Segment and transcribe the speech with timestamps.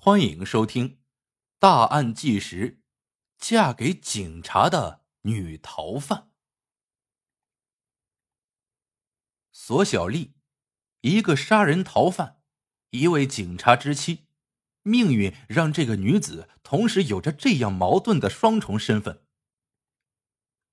[0.00, 0.90] 欢迎收听
[1.58, 2.70] 《大案纪实》：
[3.36, 6.30] 嫁给警察的女逃犯
[9.50, 10.36] 索小丽，
[11.00, 12.40] 一个杀人逃犯，
[12.90, 14.28] 一位警察之妻，
[14.82, 19.24] 命运让这个女子同时有着这样矛盾的双重身份。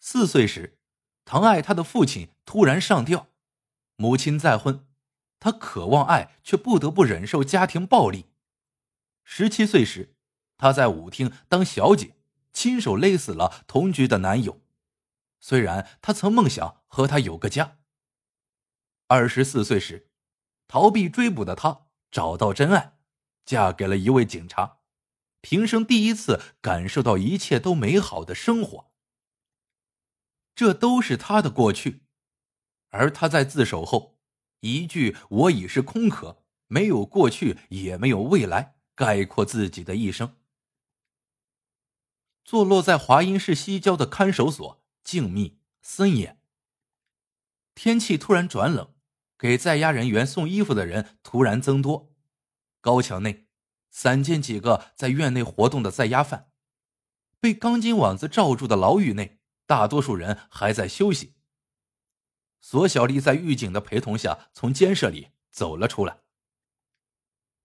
[0.00, 0.80] 四岁时，
[1.24, 3.28] 疼爱她的父亲突然上吊，
[3.94, 4.84] 母亲再婚，
[5.38, 8.31] 她渴望爱，却不得不忍受家庭暴力。
[9.24, 10.16] 十七岁时，
[10.56, 12.16] 她在舞厅当小姐，
[12.52, 14.62] 亲手勒死了同居的男友。
[15.40, 17.78] 虽然她曾梦想和他有个家。
[19.08, 20.10] 二十四岁时，
[20.68, 22.98] 逃避追捕的她找到真爱，
[23.44, 24.78] 嫁给了一位警察，
[25.40, 28.92] 平生第一次感受到一切都美好的生活。
[30.54, 32.02] 这都是她的过去，
[32.90, 34.18] 而她在自首后，
[34.60, 38.76] 一句“我已是空壳，没有过去，也没有未来”。
[38.94, 40.36] 概括自己的一生。
[42.44, 46.40] 坐落在华阴市西郊的看守所，静谧森严。
[47.74, 48.94] 天气突然转冷，
[49.38, 52.12] 给在押人员送衣服的人突然增多。
[52.80, 53.46] 高墙内，
[53.90, 56.50] 散见几个在院内活动的在押犯。
[57.40, 61.34] 被钢筋网子罩住的牢狱内，大多数人还在休息。
[62.60, 66.21] 索小丽在狱警的陪同下，从监舍里走了出来。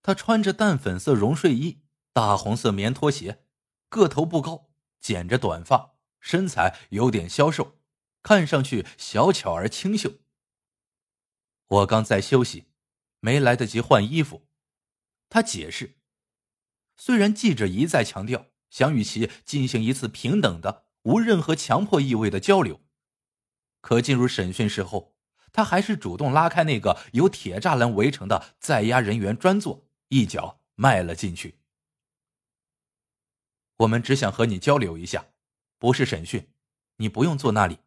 [0.08, 1.81] 他穿着淡粉色绒睡衣、
[2.13, 3.44] 大红色棉拖鞋，
[3.89, 4.69] 个头不高，
[5.02, 7.75] 剪着短发，身材有点消瘦，
[8.23, 10.13] 看上去小巧而清秀。
[11.67, 12.67] 我刚在休息，
[13.19, 14.47] 没来得及换衣服。
[15.28, 15.97] 他解释，
[16.95, 22.80] 虽然记者一再强调想与其进行一次平等的、无任何强迫意味的交流，
[23.81, 25.17] 可进入审讯室后，
[25.52, 29.83] 他还是主动拉开那个由铁栅栏围成的在押人员专座。
[30.09, 31.59] 一脚迈了进去。
[33.77, 35.33] 我们只想和你交流一下，
[35.77, 36.52] 不是审讯，
[36.95, 37.79] 你不用坐那里。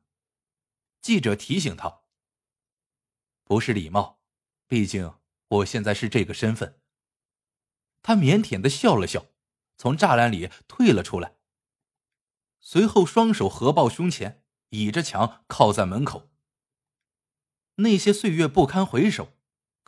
[1.01, 2.03] 记者提醒他。
[3.45, 4.21] 不是礼貌，
[4.67, 5.15] 毕竟
[5.49, 6.81] 我现在是这个身份。
[8.03, 9.27] 他腼腆的笑了笑，
[9.77, 11.37] 从栅栏里退了出来。
[12.61, 16.31] 随后双手合抱胸前，倚着墙靠在门口。
[17.77, 19.40] 那些岁月不堪回首。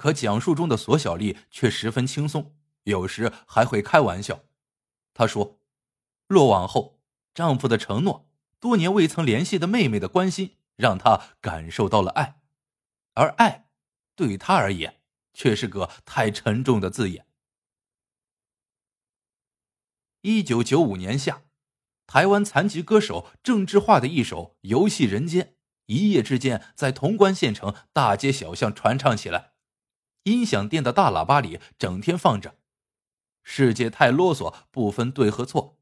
[0.03, 4.41] 可讲述中的索小丽却十分轻松，有时还会开玩笑。
[5.15, 5.61] 她说
[6.27, 6.99] ：“落网后，
[7.33, 12.41] 丈夫的承诺，多年未曾联系的妹妹的关心，让她感受到了爱。
[13.15, 13.69] 而爱，
[14.17, 14.99] 对她而言，
[15.33, 17.25] 却是个太沉重的字眼。”
[20.23, 21.43] 一九九五年夏，
[22.09, 25.45] 台湾残疾歌手郑智化的一首《游戏人间》，
[25.87, 29.52] 一夜之间在潼关县城大街小巷传唱起来。
[30.25, 32.57] 音响店的大喇叭里整天放着
[33.43, 35.79] ：“世界太啰嗦，不分对和错。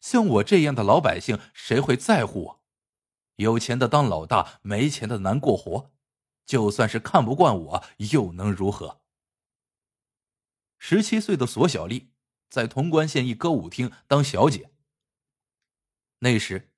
[0.00, 2.62] 像我这样的老百姓，谁会在乎我？
[3.36, 5.90] 有钱的当老大，没钱的难过活。
[6.44, 9.00] 就算是看不惯我，又能如何？”
[10.78, 12.12] 十七岁的索小丽
[12.48, 14.70] 在潼关县一歌舞厅当小姐。
[16.20, 16.70] 那时，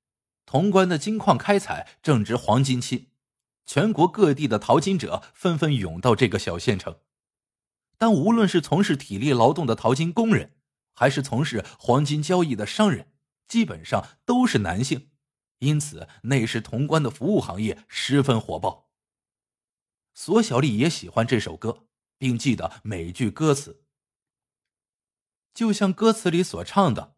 [0.46, 3.09] 潼关的金矿开采正值黄金期。
[3.72, 6.98] 全国各地的淘金者纷纷涌到这个小县城，
[7.98, 10.56] 但无论是从事体力劳动的淘金工人，
[10.92, 13.12] 还是从事黄金交易的商人，
[13.46, 15.10] 基本上都是男性，
[15.60, 18.90] 因此那时潼关的服务行业十分火爆。
[20.14, 21.86] 索小丽也喜欢这首歌，
[22.18, 23.84] 并记得每句歌词，
[25.54, 27.14] 就像歌词里所唱的：“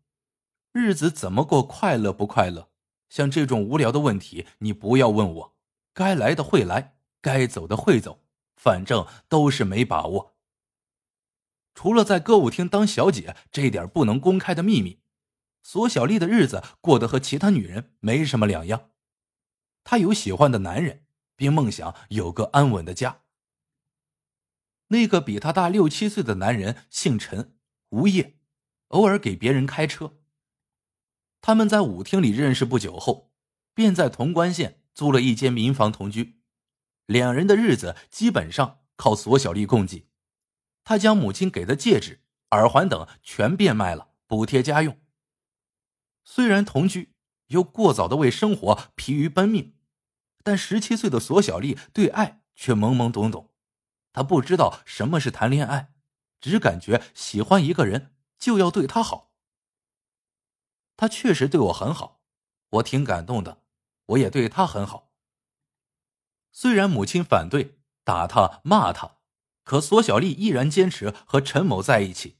[0.72, 2.68] 日子怎么过，快乐不快乐？
[3.08, 5.51] 像这种无聊的问题，你不要问我。”
[5.94, 8.24] 该来的会来，该走的会走，
[8.56, 10.36] 反正都是没把握。
[11.74, 15.00] 除了在歌舞厅当小姐这点不能公开的秘密，
[15.62, 18.90] 索小丽的日子过得和其他女人没什么两样。
[19.84, 21.04] 她有喜欢的男人，
[21.34, 23.22] 并梦想有个安稳的家。
[24.88, 27.56] 那个比她大六七岁的男人姓陈，
[27.88, 28.38] 无业，
[28.88, 30.18] 偶尔给别人开车。
[31.40, 33.32] 他们在舞厅里认识不久后，
[33.72, 34.81] 便在潼关县。
[34.94, 36.40] 租了一间民房同居，
[37.06, 40.08] 两人的日子基本上靠索小丽供给。
[40.84, 45.00] 他将母亲给的戒指、耳环等全变卖了，补贴家用。
[46.24, 47.14] 虽然同居，
[47.48, 49.76] 又过早的为生活疲于奔命，
[50.42, 53.50] 但十七岁的索小丽对爱却懵懵懂懂。
[54.12, 55.94] 她不知道什么是谈恋爱，
[56.40, 59.32] 只感觉喜欢一个人就要对他好。
[60.96, 62.20] 他确实对我很好，
[62.70, 63.61] 我挺感动的。
[64.06, 65.12] 我也对他很好。
[66.50, 69.18] 虽然母亲反对打他骂他，
[69.64, 72.38] 可索小丽依然坚持和陈某在一起。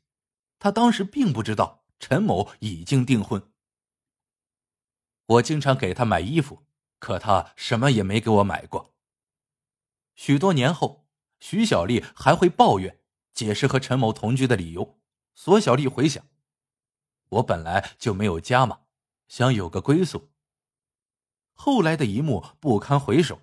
[0.59, 3.51] 她当时并不知道陈某已经订婚。
[5.27, 6.67] 我经常给他买衣服，
[6.99, 8.95] 可他什么也没给我买过。
[10.15, 11.09] 许多年后，
[11.41, 13.01] 徐小丽还会抱怨，
[13.33, 15.01] 解释和陈某同居的理由。
[15.35, 16.27] 索小丽回想
[17.31, 18.83] ：“我本来就没有家嘛，
[19.27, 20.32] 想有个归宿。”
[21.65, 23.41] 后来的一幕不堪回首。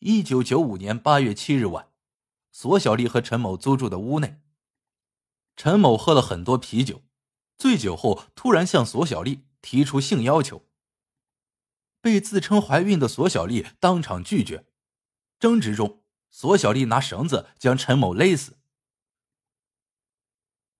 [0.00, 1.92] 一九九五年八月七日晚，
[2.50, 4.40] 索小丽和陈某租住的屋内，
[5.54, 7.04] 陈某喝了很多啤酒，
[7.56, 10.66] 醉酒后突然向索小丽提出性要求，
[12.00, 14.66] 被自称怀孕的索小丽当场拒绝。
[15.38, 18.58] 争执中，索小丽拿绳子将陈某勒死。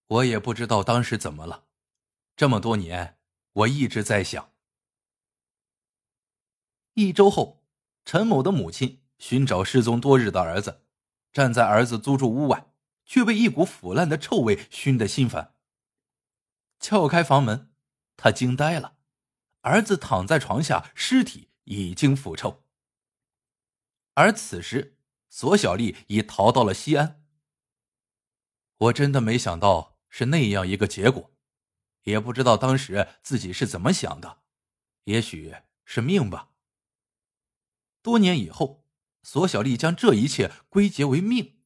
[0.09, 1.67] 我也不知道当时怎么了，
[2.35, 3.17] 这么多年，
[3.53, 4.56] 我一直在想。
[6.99, 7.63] 一周后，
[8.07, 10.81] 陈某的母亲寻找失踪多日的儿子，
[11.31, 12.73] 站在儿子租住屋外，
[13.05, 15.55] 却被一股腐烂的臭味熏得心烦。
[16.81, 17.71] 撬开房门，
[18.17, 18.97] 他惊呆了，
[19.61, 22.65] 儿子躺在床下，尸体已经腐臭。
[24.15, 24.97] 而此时，
[25.29, 27.23] 索小丽已逃到了西安。
[28.79, 31.31] 我真的没想到是那样一个结果，
[32.05, 34.39] 也不知道当时自己是怎么想的，
[35.05, 35.55] 也许
[35.85, 36.53] 是命吧。
[38.07, 38.87] 多年以后，
[39.25, 41.57] 索小丽将这一切归结为命。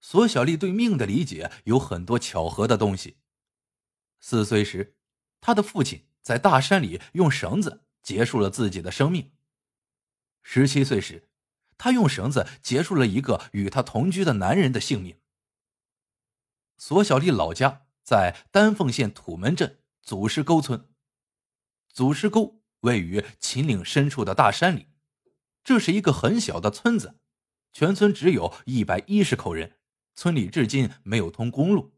[0.00, 3.18] 索小丽对命的理解有很多巧合的东西。
[4.18, 4.96] 四岁时，
[5.40, 9.30] 她的父亲在大山里用绳子结束了自己的生命。
[10.42, 11.28] 十七岁时，
[11.78, 15.20] 她用绳子结束了一个与她同居的男人的性命。
[16.78, 20.88] 索小丽老家在丹凤县土门镇祖师沟村，
[21.92, 24.88] 祖师沟位于秦岭深处的大山里。
[25.66, 27.18] 这是一个很小的村子，
[27.72, 29.78] 全村只有一百一十口人，
[30.14, 31.92] 村里至今没有通公路。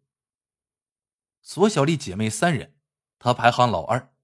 [1.43, 2.75] 索小丽姐妹三人，
[3.19, 4.15] 她排行老二。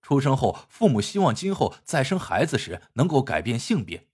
[0.00, 4.08] 出生后，父母希望今后再生孩子时能够改变性别，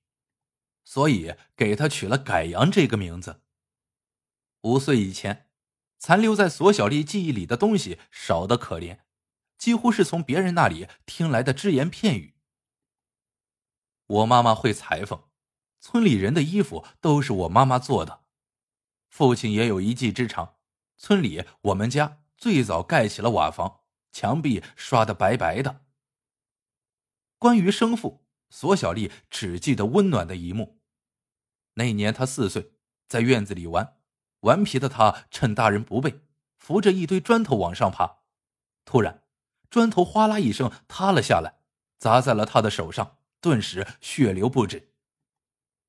[0.83, 3.43] 所以给她取了改阳这个名字。
[4.63, 5.47] 五岁以前，
[6.01, 8.99] 残留在索小丽记忆里的东西少得可怜，
[9.57, 12.35] 几乎是从别人那里听来的只言片语。
[14.11, 15.23] 我妈妈会裁缝，
[15.79, 18.25] 村里人的衣服都是我妈妈做的。
[19.09, 20.57] 父亲也有一技之长，
[20.97, 25.83] 村里我们家最早盖起了瓦房，墙壁刷的白白的。
[27.39, 30.81] 关于生父，索小丽只记得温暖的一幕。
[31.75, 32.73] 那年她四岁，
[33.09, 33.97] 在院子里玩，
[34.41, 36.23] 顽皮的她趁大人不备，
[36.59, 38.23] 扶着一堆砖头往上爬，
[38.85, 39.23] 突然，
[39.71, 41.61] 砖头哗啦一声塌了下来，
[41.97, 43.19] 砸在了她的手上。
[43.41, 44.93] 顿时血流不止。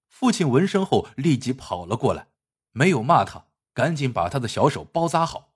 [0.08, 2.30] 父亲闻声后立即跑了过来，
[2.72, 5.56] 没有骂他，赶紧把他的小手包扎好。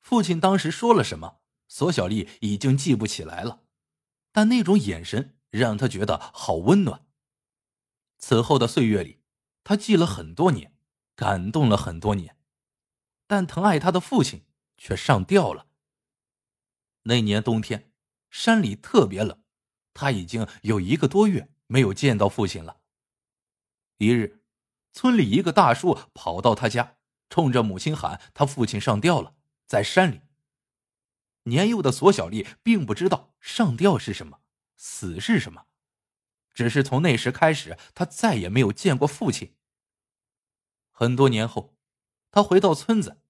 [0.00, 3.62] 父亲当时说了什么，索小丽已经记不起来了，
[4.32, 7.06] 但那种眼神让她觉得好温暖。
[8.18, 9.20] 此后的岁月里，
[9.64, 10.76] 他记了很多年，
[11.14, 12.36] 感动了很多年，
[13.26, 14.44] 但疼爱他的父亲
[14.76, 15.68] 却上吊了。
[17.02, 17.92] 那年冬天，
[18.30, 19.41] 山里特别冷。
[19.94, 22.80] 他已经有一个多月没有见到父亲了。
[23.98, 24.42] 一日，
[24.92, 26.96] 村里一个大叔跑到他家，
[27.30, 29.36] 冲着母亲喊：“他父亲上吊了，
[29.66, 30.22] 在山里。”
[31.44, 34.40] 年幼的索小丽并不知道上吊是什么，
[34.76, 35.66] 死是什么，
[36.54, 39.56] 只是从那时开始，他再也没有见过父亲。
[40.90, 41.76] 很多年后，
[42.30, 43.22] 他回到村子，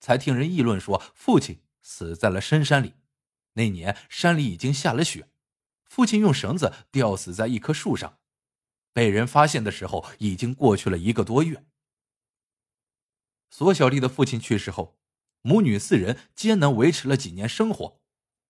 [0.00, 2.94] 才听人议论说父亲死在了深山里。
[3.54, 5.28] 那年山里已经下了雪。
[5.88, 8.18] 父亲用绳子吊死在一棵树上，
[8.92, 11.64] 被人发现的时候，已经过去了一个多月。
[13.50, 14.98] 索小丽的父亲去世后，
[15.40, 18.00] 母女四人艰难维持了几年生活。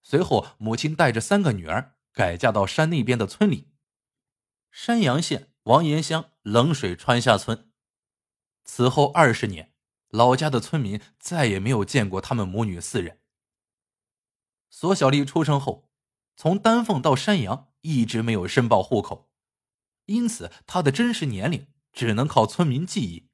[0.02, 3.70] 随后，母亲带着三个女儿改嫁到山那边的村里——
[4.72, 7.70] 山阳县王岩乡冷水川下村。
[8.64, 9.72] 此后二十年，
[10.08, 13.20] 老家的村民再也没有见过他们母女四人。
[14.68, 15.87] 索小丽出生后。
[16.40, 19.28] 从丹凤到山阳一直没有申报户口，
[20.04, 23.28] 因此他的真实年龄只能靠村民记忆。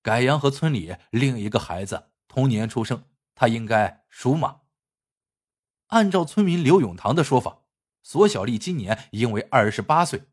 [0.00, 4.60] 改阳和村里另一个孩子同年出生，他应该属马。
[5.88, 7.64] 按照村民刘永堂的说法，
[8.04, 10.28] 索小丽今年应为二十八岁，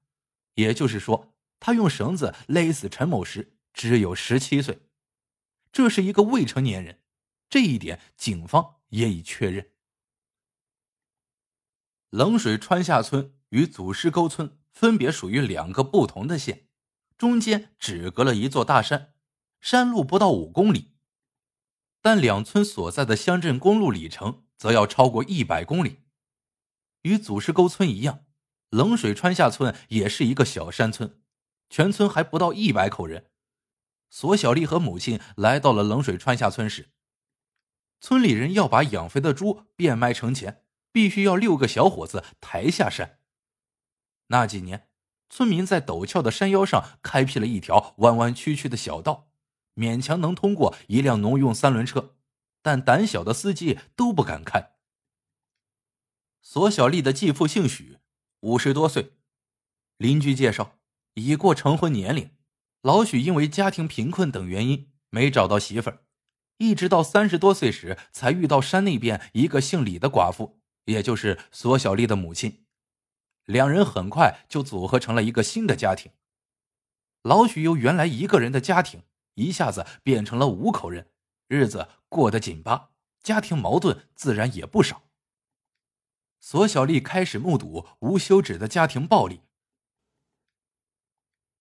[0.54, 4.84] 也就是说，他用绳子勒死陈某时只有十七岁，
[5.72, 7.02] 这是一个未成年人，
[7.50, 9.71] 这一点警方也已确认。
[12.12, 16.68] 冷水川下村与祖师沟村分别属于两个不同的县，
[17.18, 19.14] 中间只隔了一座大山，
[19.62, 20.92] 山路不到五公里，
[22.02, 26.00] 但两村所在的乡镇公路里程则要超过一百公里。
[27.04, 28.26] 与祖师沟村一样，
[28.70, 31.22] 冷水川下村也是一个小山村，
[31.70, 33.32] 全村还不到一百口人。
[34.10, 36.92] 索小丽和母亲来到了冷水川下村时，
[38.02, 40.61] 村里人要把养肥的猪变卖成钱，
[40.92, 43.20] 必须要六个小伙子抬下山。
[44.28, 44.88] 那几年，
[45.30, 49.30] 村民在陡峭的山腰上开辟了一条弯弯曲曲的小道，
[49.76, 52.16] 勉强能通过一辆农用三轮车，
[52.62, 54.74] 但胆小的司机都不敢开。
[56.42, 58.00] 索小丽的继父姓许，
[58.42, 59.14] 五十多岁，
[59.98, 60.80] 邻居介绍
[61.14, 62.32] 已过成婚年龄。
[62.82, 66.04] 老许因为家庭贫困等原因没找到媳妇儿，
[66.58, 72.66] 一直到三十多岁时才遇到山那边一个姓李的寡妇，也就是索小丽的母亲。
[73.46, 76.12] 两人很快就组合成了一个新的家庭。
[77.24, 79.04] 老许由原来一个人的家庭
[79.36, 81.12] 一下子变成了五口人，
[81.48, 85.04] 日子过得紧巴，家庭矛盾自然也不少。
[86.40, 89.42] 索小丽开始目睹无休止的家庭暴力，